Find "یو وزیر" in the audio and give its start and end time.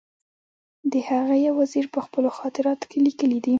1.45-1.85